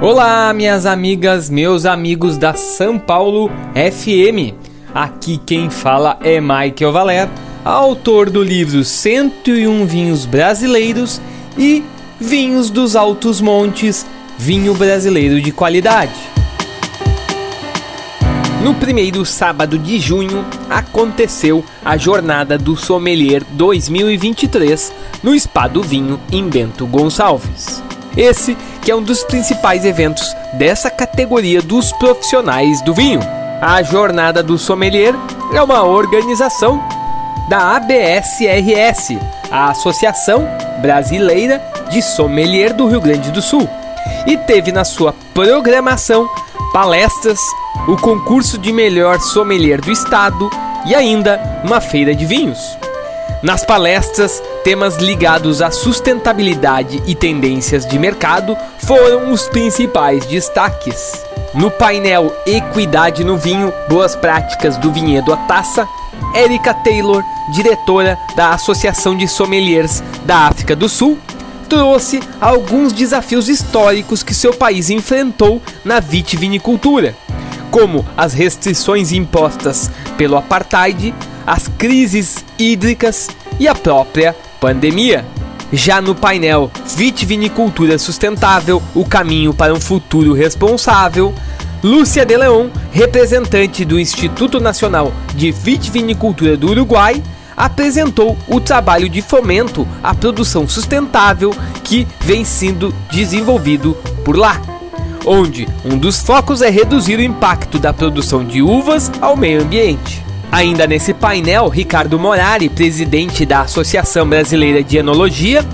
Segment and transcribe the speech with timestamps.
[0.00, 4.54] Olá, minhas amigas, meus amigos da São Paulo FM.
[4.94, 7.28] Aqui quem fala é Michael Valer,
[7.64, 11.20] autor do livro 101 Vinhos Brasileiros
[11.58, 11.82] e
[12.20, 14.06] Vinhos dos Altos Montes,
[14.38, 16.14] vinho brasileiro de qualidade.
[18.62, 24.92] No primeiro sábado de junho aconteceu a Jornada do Sommelier 2023
[25.24, 27.82] no Spa do Vinho em Bento Gonçalves.
[28.16, 28.56] Esse
[28.88, 33.20] que é um dos principais eventos dessa categoria dos profissionais do vinho.
[33.60, 35.14] A Jornada do Sommelier
[35.52, 36.82] é uma organização
[37.50, 39.18] da ABSRS,
[39.50, 40.48] a Associação
[40.80, 43.68] Brasileira de Sommelier do Rio Grande do Sul,
[44.26, 46.26] e teve na sua programação
[46.72, 47.38] palestras,
[47.86, 50.48] o concurso de melhor sommelier do estado
[50.86, 52.58] e ainda uma feira de vinhos.
[53.40, 61.24] Nas palestras, temas ligados à sustentabilidade e tendências de mercado foram os principais destaques.
[61.54, 65.86] No painel Equidade no Vinho, Boas Práticas do Vinhedo à Taça,
[66.34, 67.22] Erika Taylor,
[67.52, 71.16] diretora da Associação de Sommeliers da África do Sul,
[71.68, 77.14] trouxe alguns desafios históricos que seu país enfrentou na vitivinicultura,
[77.70, 81.14] como as restrições impostas pelo apartheid,
[81.48, 85.24] as crises hídricas e a própria pandemia.
[85.72, 91.34] Já no painel Vitivinicultura Sustentável O Caminho para um Futuro Responsável,
[91.82, 97.22] Lúcia de Leon, representante do Instituto Nacional de Vitivinicultura do Uruguai,
[97.56, 104.60] apresentou o trabalho de fomento à produção sustentável que vem sendo desenvolvido por lá,
[105.24, 110.27] onde um dos focos é reduzir o impacto da produção de uvas ao meio ambiente.
[110.50, 115.64] Ainda nesse painel, Ricardo Morari, presidente da Associação Brasileira de Enologia,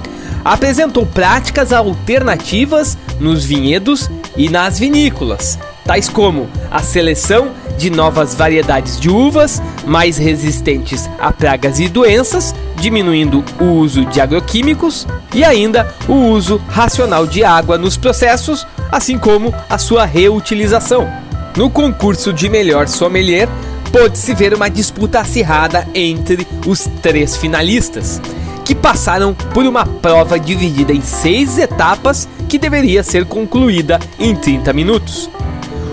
[0.45, 8.99] apresentou práticas alternativas nos vinhedos e nas vinícolas, tais como a seleção de novas variedades
[8.99, 15.89] de uvas mais resistentes a pragas e doenças, diminuindo o uso de agroquímicos e ainda
[16.09, 21.09] o uso racional de água nos processos, assim como a sua reutilização.
[21.57, 23.49] No concurso de melhor sommelier,
[23.95, 28.21] pôde-se ver uma disputa acirrada entre os três finalistas,
[28.65, 34.73] que passaram por uma prova dividida em seis etapas que deveria ser concluída em 30
[34.73, 35.31] minutos.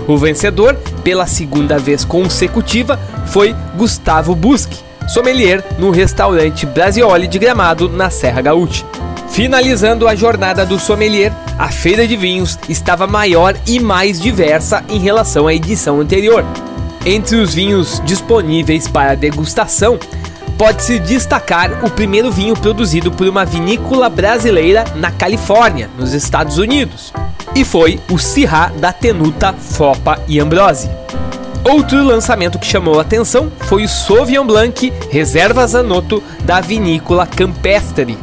[0.08, 0.74] O vencedor,
[1.04, 2.98] pela segunda vez consecutiva,
[3.28, 8.84] foi Gustavo Busque, sommelier no restaurante Brasioli de Gramado, na Serra Gaúcha.
[9.30, 14.98] Finalizando a jornada do sommelier, a feira de vinhos estava maior e mais diversa em
[14.98, 16.44] relação à edição anterior.
[17.04, 19.98] Entre os vinhos disponíveis para degustação,
[20.56, 27.12] pode-se destacar o primeiro vinho produzido por uma vinícola brasileira na Califórnia, nos Estados Unidos
[27.54, 30.90] e foi o Syrah da Tenuta, Fopa e Ambrose.
[31.64, 38.18] Outro lançamento que chamou a atenção foi o Sauvignon Blanc Reserva Zanotto da vinícola Campestre.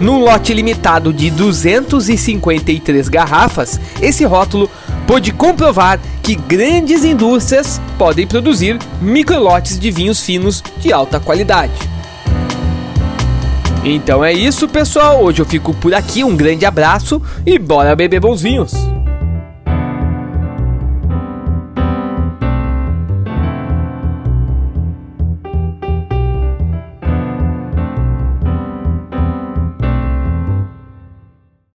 [0.00, 4.70] Num lote limitado de 253 garrafas, esse rótulo
[5.12, 11.74] pôde comprovar que grandes indústrias podem produzir microlotes de vinhos finos de alta qualidade.
[13.84, 15.22] Então é isso, pessoal.
[15.22, 16.24] Hoje eu fico por aqui.
[16.24, 18.72] Um grande abraço e bora beber bons vinhos.